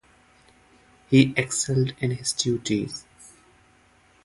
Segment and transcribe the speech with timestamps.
[1.11, 3.05] He excelled in his duties.